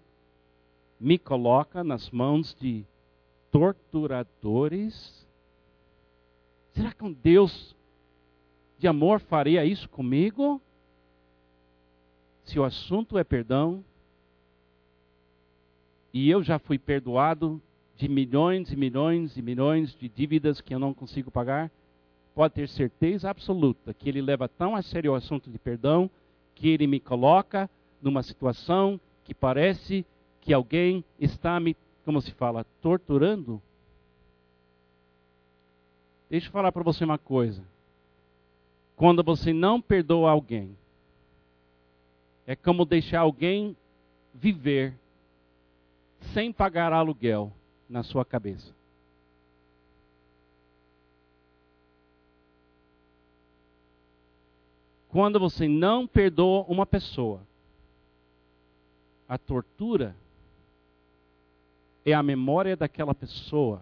[0.99, 2.83] me coloca nas mãos de
[3.49, 5.25] torturadores.
[6.73, 7.73] Será que um Deus
[8.77, 10.61] de amor faria isso comigo?
[12.43, 13.81] Se o assunto é perdão,
[16.17, 17.61] e eu já fui perdoado
[17.95, 21.69] de milhões e milhões e milhões de dívidas que eu não consigo pagar,
[22.33, 26.09] pode ter certeza absoluta que ele leva tão a sério o assunto de perdão
[26.55, 27.69] que ele me coloca
[28.01, 30.03] numa situação que parece
[30.41, 33.61] que alguém está me, como se fala, torturando.
[36.31, 37.63] Deixa eu falar para você uma coisa.
[38.95, 40.75] Quando você não perdoa alguém,
[42.47, 43.77] é como deixar alguém
[44.33, 44.95] viver
[46.33, 47.51] sem pagar aluguel
[47.89, 48.75] na sua cabeça.
[55.09, 57.41] Quando você não perdoa uma pessoa,
[59.27, 60.15] a tortura
[62.05, 63.81] é a memória daquela pessoa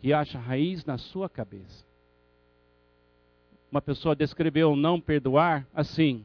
[0.00, 1.84] que acha raiz na sua cabeça.
[3.70, 6.24] Uma pessoa descreveu não perdoar assim: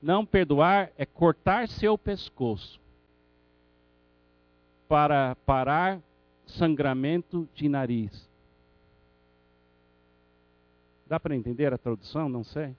[0.00, 2.79] não perdoar é cortar seu pescoço
[4.90, 6.02] para parar
[6.44, 8.28] sangramento de nariz.
[11.06, 12.28] Dá para entender a tradução?
[12.28, 12.74] Não sei.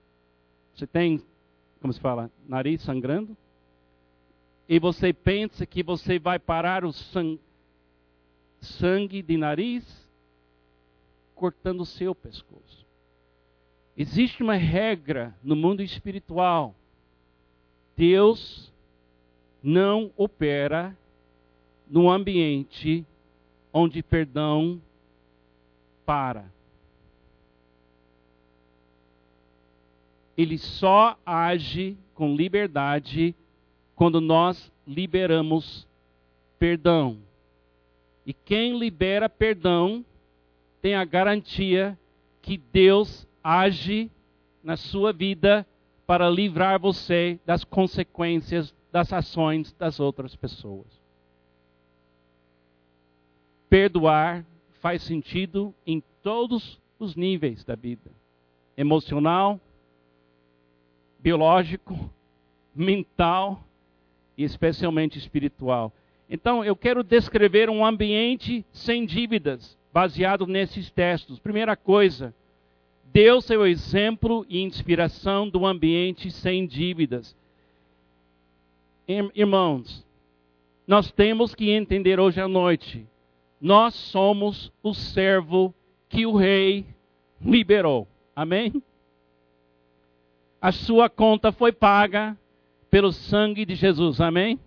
[0.74, 1.24] Você tem,
[1.80, 3.34] como se fala, nariz sangrando?
[4.68, 6.92] E você pensa que você vai parar o
[8.60, 9.82] sangue de nariz
[11.34, 12.84] cortando o seu pescoço.
[13.96, 16.74] Existe uma regra no mundo espiritual.
[17.96, 18.70] Deus
[19.62, 20.94] não opera
[21.92, 23.06] no ambiente
[23.72, 24.82] onde perdão
[26.04, 26.50] para.
[30.36, 33.34] ele só age com liberdade
[33.94, 35.86] quando nós liberamos
[36.58, 37.18] perdão.
[38.24, 40.04] E quem libera perdão
[40.80, 41.98] tem a garantia
[42.40, 44.10] que Deus age
[44.62, 45.66] na sua vida
[46.06, 51.01] para livrar você das consequências das ações das outras pessoas.
[53.72, 54.44] Perdoar
[54.82, 58.10] faz sentido em todos os níveis da vida:
[58.76, 59.58] emocional,
[61.18, 62.12] biológico,
[62.76, 63.64] mental
[64.36, 65.90] e especialmente espiritual.
[66.28, 71.38] Então, eu quero descrever um ambiente sem dívidas, baseado nesses textos.
[71.38, 72.34] Primeira coisa,
[73.06, 77.34] Deus é o exemplo e inspiração do ambiente sem dívidas.
[79.08, 80.06] Irmãos,
[80.86, 83.08] nós temos que entender hoje à noite,
[83.62, 85.74] nós somos o servo
[86.08, 86.84] que o rei
[87.40, 88.06] liberou.
[88.36, 88.82] Amém?
[90.60, 92.38] a sua conta foi paga
[92.90, 94.20] pelo sangue de Jesus.
[94.20, 94.60] Amém?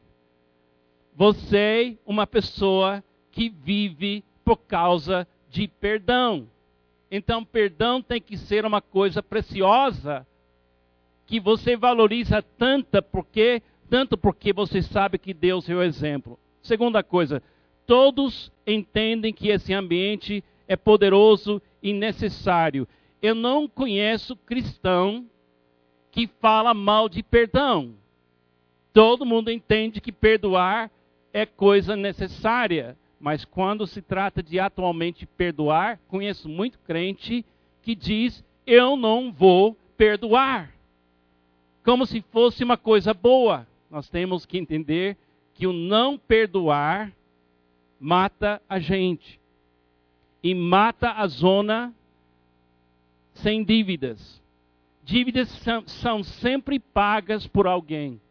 [1.16, 6.48] você é uma pessoa que vive por causa de perdão.
[7.10, 10.28] Então, perdão tem que ser uma coisa preciosa
[11.26, 16.38] que você valoriza tanto porque, tanto porque você sabe que Deus é o exemplo.
[16.62, 17.42] Segunda coisa,
[17.86, 22.88] todos entendem que esse ambiente é poderoso e necessário.
[23.22, 25.26] Eu não conheço cristão
[26.12, 27.94] que fala mal de perdão.
[28.94, 30.90] Todo mundo entende que perdoar
[31.34, 37.46] é coisa necessária, mas quando se trata de atualmente perdoar, conheço muito crente
[37.82, 40.74] que diz: Eu não vou perdoar.
[41.84, 43.68] Como se fosse uma coisa boa.
[43.92, 45.18] Nós temos que entender
[45.54, 47.14] que o não perdoar
[48.06, 49.42] mata a gente
[50.44, 51.92] e mata a zona
[53.34, 54.40] sem dívidas.
[55.04, 58.22] Dívidas são, são sempre pagas por alguém.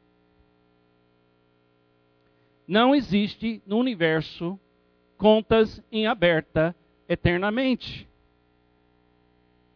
[2.69, 4.57] Não existe no universo
[5.19, 6.73] contas em aberta
[7.09, 8.09] eternamente.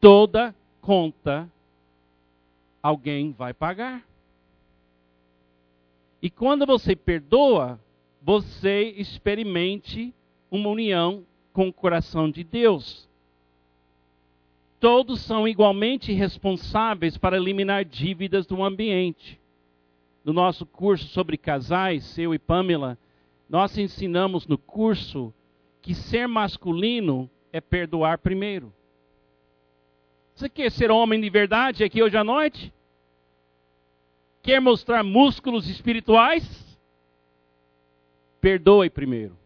[0.00, 1.50] Toda conta
[2.80, 4.06] alguém vai pagar.
[6.22, 7.80] E quando você perdoa,
[8.20, 10.14] você experimente
[10.50, 13.08] uma união com o coração de Deus.
[14.80, 19.40] Todos são igualmente responsáveis para eliminar dívidas do ambiente.
[20.24, 22.98] No nosso curso sobre casais, eu e Pamela,
[23.48, 25.32] nós ensinamos no curso
[25.80, 28.72] que ser masculino é perdoar primeiro.
[30.34, 32.72] Você quer ser homem de verdade aqui hoje à noite?
[34.42, 36.67] Quer mostrar músculos espirituais?
[38.40, 39.36] Perdoe primeiro.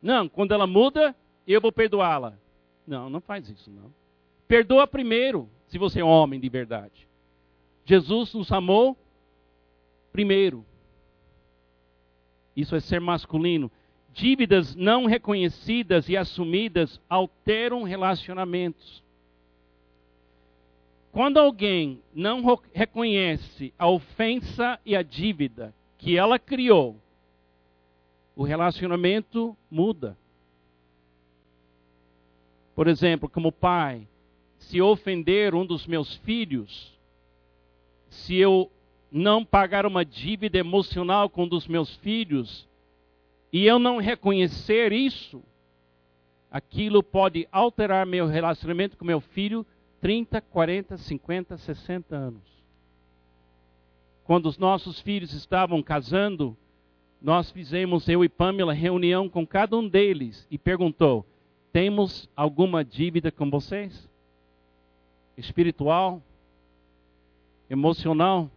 [0.00, 1.14] Não, quando ela muda,
[1.46, 2.34] eu vou perdoá-la.
[2.86, 3.92] Não, não faz isso, não.
[4.48, 7.08] Perdoa primeiro, se você é homem de verdade.
[7.84, 8.96] Jesus nos amou
[10.12, 10.64] primeiro.
[12.56, 13.70] Isso é ser masculino.
[14.12, 19.02] Dívidas não reconhecidas e assumidas alteram relacionamentos.
[21.12, 26.96] Quando alguém não reconhece a ofensa e a dívida que ela criou,
[28.40, 30.16] o relacionamento muda.
[32.74, 34.08] Por exemplo, como pai,
[34.60, 36.98] se ofender um dos meus filhos,
[38.08, 38.72] se eu
[39.12, 42.66] não pagar uma dívida emocional com um dos meus filhos,
[43.52, 45.42] e eu não reconhecer isso,
[46.50, 49.66] aquilo pode alterar meu relacionamento com meu filho
[50.00, 52.64] 30, 40, 50, 60 anos.
[54.24, 56.56] Quando os nossos filhos estavam casando,
[57.20, 61.26] nós fizemos, eu e Pamela, reunião com cada um deles e perguntou:
[61.72, 64.08] temos alguma dívida com vocês?
[65.36, 66.22] Espiritual?
[67.68, 68.50] Emocional?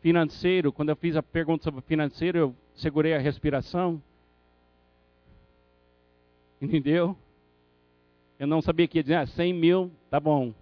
[0.00, 0.72] Financeiro?
[0.72, 4.02] Quando eu fiz a pergunta sobre financeiro, eu segurei a respiração.
[6.60, 7.16] Entendeu?
[8.38, 10.52] Eu não sabia que ia dizer, ah, 100 mil, tá bom.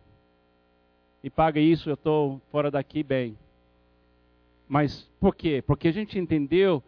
[1.24, 3.36] E paga isso, eu estou fora daqui bem.
[4.70, 5.60] Mas por quê?
[5.66, 6.80] Porque a gente entendeu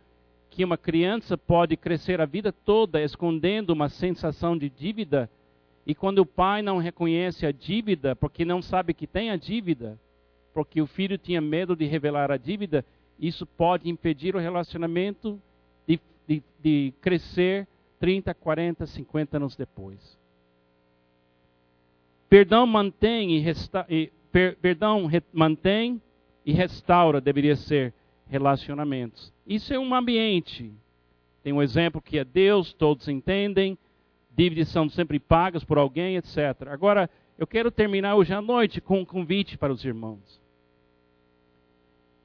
[0.49, 5.29] que uma criança pode crescer a vida toda escondendo uma sensação de dívida,
[5.85, 9.99] e quando o pai não reconhece a dívida, porque não sabe que tem a dívida,
[10.55, 12.85] porque o filho tinha medo de revelar a dívida,
[13.19, 15.43] isso pode impedir o relacionamento
[15.85, 17.67] de, de, de crescer
[17.99, 20.17] 30, 40, 50 anos depois.
[22.29, 26.01] Perdão mantém e, resta, e per, perdão re, mantém
[26.45, 27.95] e restaura deveria ser
[28.29, 29.33] relacionamentos.
[29.47, 30.73] Isso é um ambiente.
[31.43, 33.77] Tem um exemplo que é Deus, todos entendem,
[34.31, 36.69] dívidas são sempre pagas por alguém, etc.
[36.69, 40.41] Agora, eu quero terminar hoje à noite com um convite para os irmãos.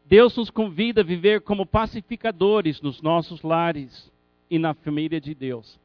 [0.06, 4.10] Deus nos convida a viver como pacificadores nos nossos lares
[4.50, 5.78] e na família de Deus.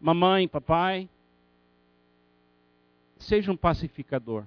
[0.00, 1.08] Mamãe, papai,
[3.16, 4.44] seja um pacificador.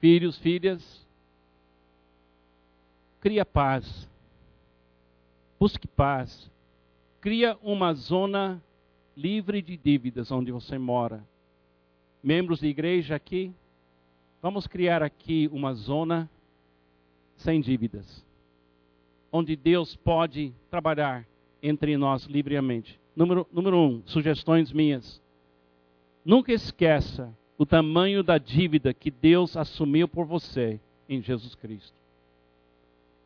[0.00, 1.06] Filhos, filhas,
[3.20, 4.08] cria paz.
[5.58, 6.50] Busque paz.
[7.20, 8.62] Cria uma zona
[9.14, 11.22] livre de dívidas onde você mora.
[12.22, 13.52] Membros de igreja aqui,
[14.40, 16.30] vamos criar aqui uma zona
[17.36, 18.24] sem dívidas.
[19.30, 21.26] Onde Deus pode trabalhar
[21.62, 22.98] entre nós livremente.
[23.14, 25.20] Número, número um, sugestões minhas.
[26.24, 31.94] Nunca esqueça o tamanho da dívida que Deus assumiu por você em Jesus Cristo.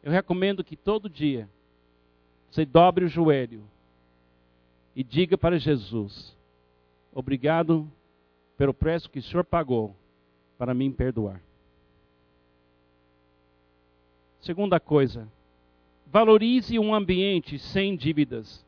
[0.03, 1.49] Eu recomendo que todo dia
[2.51, 3.63] você dobre o joelho
[4.93, 6.37] e diga para Jesus:
[7.13, 7.89] Obrigado
[8.59, 9.95] pelo preço que o Senhor pagou
[10.59, 11.41] para me perdoar.
[14.41, 15.29] Segunda coisa,
[16.09, 18.67] valorize um ambiente sem dívidas.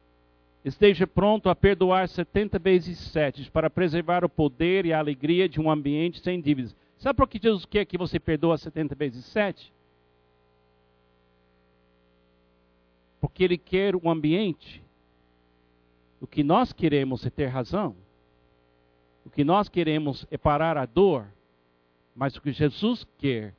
[0.67, 5.61] Esteja pronto a perdoar 70 vezes 7 para preservar o poder e a alegria de
[5.61, 6.75] um ambiente sem dívidas.
[6.99, 9.73] Sabe por que Jesus quer que você perdoa 70 vezes 7?
[13.21, 14.83] Porque Ele quer um ambiente.
[16.21, 17.95] O que nós queremos é ter razão.
[19.25, 21.29] O que nós queremos é parar a dor.
[22.13, 23.55] Mas o que Jesus quer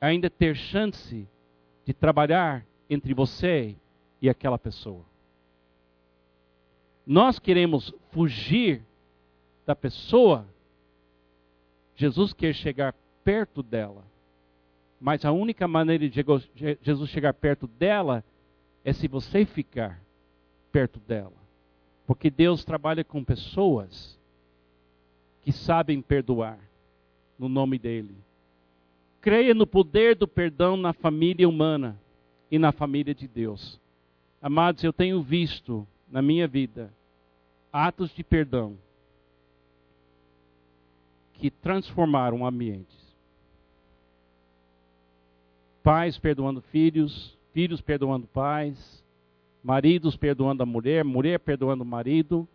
[0.00, 1.28] é ainda ter chance
[1.84, 3.74] de trabalhar entre você
[4.22, 5.09] e aquela pessoa.
[7.10, 8.84] Nós queremos fugir
[9.66, 10.46] da pessoa,
[11.96, 12.94] Jesus quer chegar
[13.24, 14.04] perto dela.
[15.00, 16.24] Mas a única maneira de
[16.80, 18.22] Jesus chegar perto dela
[18.84, 20.00] é se você ficar
[20.70, 21.32] perto dela.
[22.06, 24.16] Porque Deus trabalha com pessoas
[25.42, 26.60] que sabem perdoar
[27.36, 28.14] no nome dele.
[29.20, 32.00] Creia no poder do perdão na família humana
[32.48, 33.80] e na família de Deus.
[34.40, 36.99] Amados, eu tenho visto na minha vida
[37.72, 38.76] atos de perdão
[41.34, 42.98] que transformaram ambientes.
[45.82, 49.02] Pais perdoando filhos, filhos perdoando pais,
[49.62, 52.46] maridos perdoando a mulher, mulher perdoando o marido.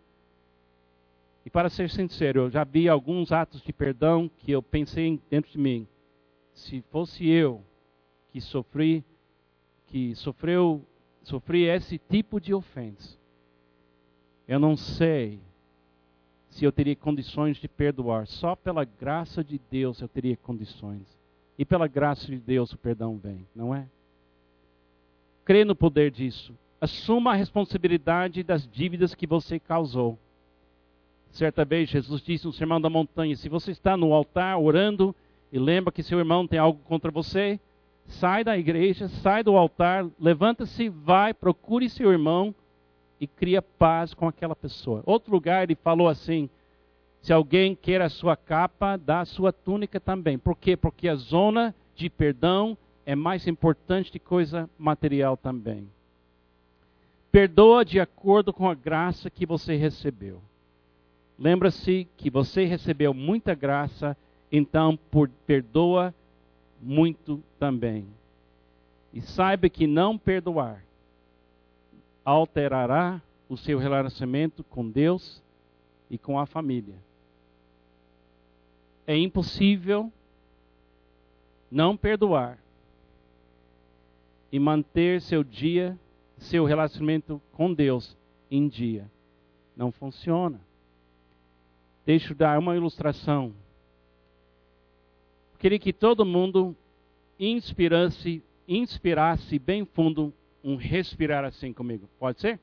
[1.44, 5.50] E para ser sincero, eu já vi alguns atos de perdão que eu pensei dentro
[5.50, 5.86] de mim,
[6.54, 7.62] se fosse eu
[8.30, 9.04] que sofri,
[9.86, 10.84] que sofreu,
[11.22, 13.16] sofri esse tipo de ofensa,
[14.48, 15.40] eu não sei
[16.50, 18.26] se eu teria condições de perdoar.
[18.26, 21.02] Só pela graça de Deus eu teria condições.
[21.58, 23.86] E pela graça de Deus o perdão vem, não é?
[25.44, 26.54] Crê no poder disso.
[26.80, 30.18] Assuma a responsabilidade das dívidas que você causou.
[31.30, 35.14] Certa vez Jesus disse no Sermão da Montanha: se você está no altar orando
[35.52, 37.60] e lembra que seu irmão tem algo contra você,
[38.06, 42.54] sai da igreja, sai do altar, levanta-se, vai, procure seu irmão
[43.20, 45.02] e cria paz com aquela pessoa.
[45.06, 46.48] Outro lugar ele falou assim:
[47.22, 50.38] se alguém quer a sua capa, dá a sua túnica também.
[50.38, 50.76] Por quê?
[50.76, 55.88] Porque a zona de perdão é mais importante que coisa material também.
[57.32, 60.40] Perdoa de acordo com a graça que você recebeu.
[61.38, 64.16] Lembra-se que você recebeu muita graça,
[64.50, 66.14] então por, perdoa
[66.80, 68.06] muito também.
[69.12, 70.85] E saiba que não perdoar
[72.26, 75.40] alterará o seu relacionamento com Deus
[76.10, 76.96] e com a família.
[79.06, 80.12] É impossível
[81.70, 82.58] não perdoar
[84.50, 85.96] e manter seu dia,
[86.36, 88.16] seu relacionamento com Deus
[88.50, 89.08] em dia.
[89.76, 90.60] Não funciona.
[92.04, 93.54] Deixa eu dar uma ilustração.
[95.60, 96.74] Queria que todo mundo
[97.38, 100.34] inspirasse, inspirasse bem fundo
[100.66, 102.08] um respirar assim comigo.
[102.18, 102.58] Pode ser?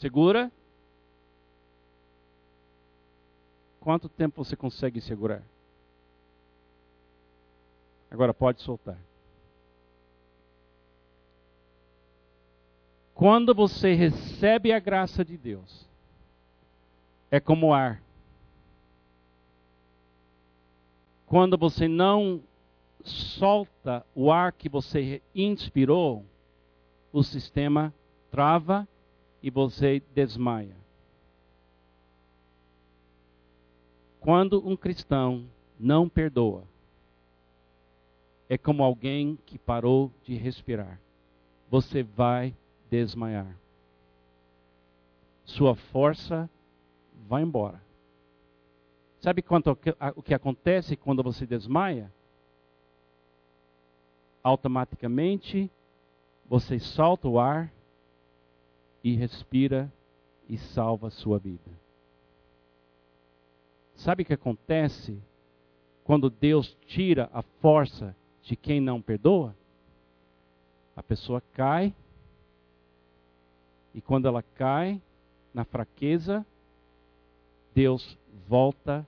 [0.00, 0.50] Segura.
[3.78, 5.42] Quanto tempo você consegue segurar?
[8.10, 8.96] Agora pode soltar.
[13.14, 15.86] Quando você recebe a graça de Deus,
[17.30, 18.02] é como ar.
[21.26, 22.42] Quando você não
[23.04, 26.24] solta o ar que você inspirou,
[27.12, 27.92] o sistema
[28.30, 28.88] trava
[29.42, 30.76] e você desmaia.
[34.20, 35.46] Quando um cristão
[35.78, 36.64] não perdoa,
[38.48, 41.00] é como alguém que parou de respirar.
[41.68, 42.54] Você vai
[42.88, 43.58] desmaiar.
[45.44, 46.48] Sua força
[47.26, 47.82] vai embora.
[49.20, 49.76] Sabe quanto,
[50.16, 52.12] o que acontece quando você desmaia?
[54.42, 55.70] Automaticamente
[56.46, 57.72] você solta o ar
[59.02, 59.92] e respira
[60.48, 61.70] e salva a sua vida.
[63.94, 65.20] Sabe o que acontece
[66.04, 69.56] quando Deus tira a força de quem não perdoa?
[70.96, 71.94] A pessoa cai,
[73.94, 75.00] e quando ela cai
[75.54, 76.44] na fraqueza,
[77.74, 78.18] Deus
[78.48, 79.06] volta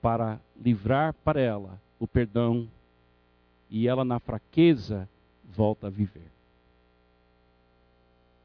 [0.00, 2.68] para livrar para ela o perdão
[3.72, 5.08] e ela, na fraqueza,
[5.42, 6.30] volta a viver.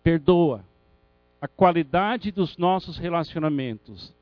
[0.01, 0.63] Perdoa.
[1.41, 4.15] A qualidade dos nossos relacionamentos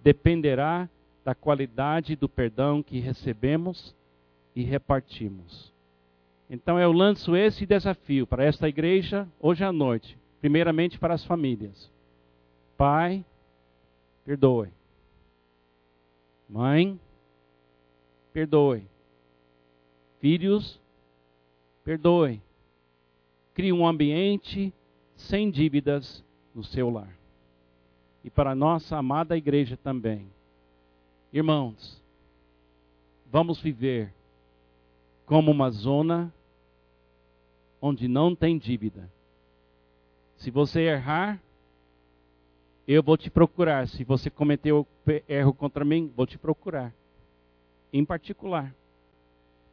[0.00, 0.88] dependerá
[1.22, 3.94] da qualidade do perdão que recebemos
[4.54, 5.70] e repartimos.
[6.48, 11.92] Então eu lanço esse desafio para esta igreja hoje à noite, primeiramente para as famílias.
[12.78, 13.22] Pai,
[14.24, 14.70] perdoe.
[16.48, 16.98] Mãe,
[18.32, 18.86] perdoe
[20.26, 20.80] Filhos,
[21.84, 22.42] perdoe.
[23.54, 24.74] Crie um ambiente
[25.14, 27.16] sem dívidas no seu lar.
[28.24, 30.26] E para a nossa amada igreja também.
[31.32, 32.02] Irmãos,
[33.30, 34.12] vamos viver
[35.26, 36.34] como uma zona
[37.80, 39.08] onde não tem dívida.
[40.38, 41.40] Se você errar,
[42.84, 43.86] eu vou te procurar.
[43.86, 44.84] Se você cometeu
[45.28, 46.92] erro contra mim, vou te procurar.
[47.92, 48.74] Em particular.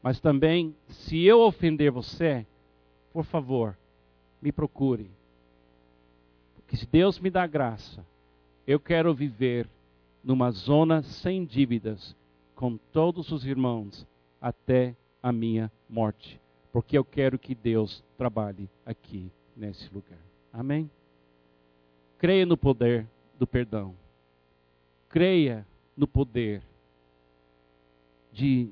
[0.04, 2.46] Mas também, se eu ofender você,
[3.14, 3.78] por favor,
[4.42, 5.10] me procure.
[6.56, 8.06] Porque se Deus me dá graça,
[8.68, 9.66] eu quero viver
[10.22, 12.14] numa zona sem dívidas
[12.54, 14.06] com todos os irmãos
[14.42, 16.38] até a minha morte.
[16.74, 20.20] Porque eu quero que Deus trabalhe aqui nesse lugar.
[20.52, 20.92] Amém?
[22.18, 23.08] Creia no poder
[23.40, 23.96] do perdão.
[25.08, 26.62] Creia no poder
[28.34, 28.70] de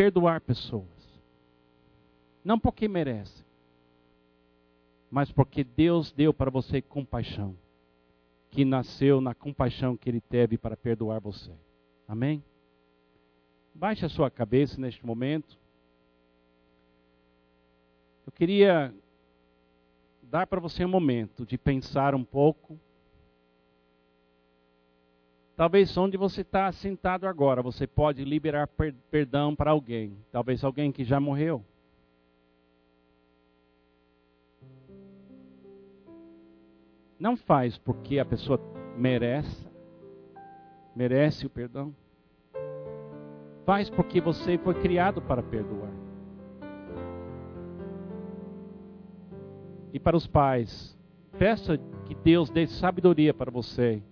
[0.00, 1.20] perdoar pessoas.
[2.42, 3.44] Não porque merece,
[5.10, 7.54] mas porque Deus deu para você compaixão,
[8.48, 11.52] que nasceu na compaixão que Ele teve para perdoar você.
[12.08, 12.42] Amém?
[13.74, 15.58] Baixe a sua cabeça neste momento.
[18.24, 18.94] Eu queria
[20.22, 22.80] dar para você um momento de pensar um pouco.
[25.60, 30.16] Talvez onde você está sentado agora, você pode liberar per perdão para alguém.
[30.32, 31.62] Talvez alguém que já morreu.
[37.18, 38.58] Não faz porque a pessoa
[38.96, 39.68] merece,
[40.96, 41.94] merece o perdão.
[43.66, 45.92] Faz porque você foi criado para perdoar.
[49.92, 50.98] E para os pais,
[51.38, 54.02] peça que Deus dê sabedoria para você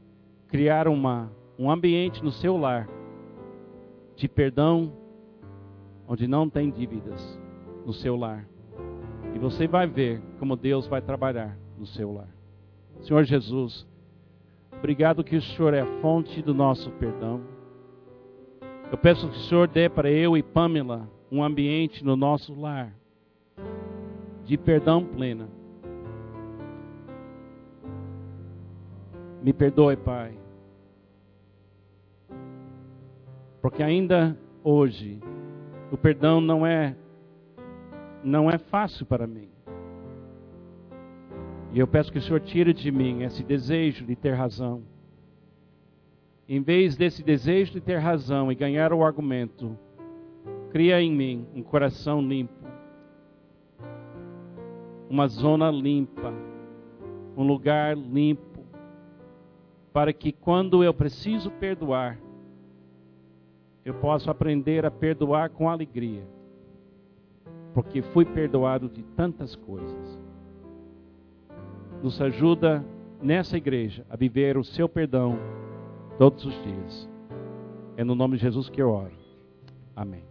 [0.48, 2.88] criar uma, um ambiente no seu lar
[4.16, 4.92] de perdão,
[6.06, 7.40] onde não tem dívidas
[7.84, 8.48] no seu lar.
[9.34, 12.28] E você vai ver como Deus vai trabalhar no seu lar.
[13.00, 13.86] Senhor Jesus,
[14.76, 17.42] obrigado que o Senhor é a fonte do nosso perdão.
[18.90, 22.92] Eu peço que o Senhor dê para eu e Pamela um ambiente no nosso lar
[24.44, 25.58] de perdão plena
[29.42, 30.36] Me perdoe, Pai.
[33.60, 35.18] Porque ainda hoje
[35.90, 36.94] o perdão não é
[38.22, 39.48] não é fácil para mim.
[41.72, 44.82] E eu peço que o Senhor tire de mim esse desejo de ter razão.
[46.48, 49.76] Em vez desse desejo de ter razão e ganhar o argumento,
[50.70, 52.66] cria em mim um coração limpo,
[55.10, 56.32] uma zona limpa,
[57.36, 58.64] um lugar limpo
[59.92, 62.18] para que quando eu preciso perdoar,
[63.88, 66.22] eu possa aprender a perdoar com alegria,
[67.72, 70.20] porque fui perdoado de tantas coisas.
[72.02, 72.84] Nos ajuda
[73.22, 75.38] nessa igreja a viver o seu perdão
[76.18, 77.08] todos os dias.
[77.96, 79.16] É no nome de Jesus que eu oro.
[79.96, 80.27] Amém.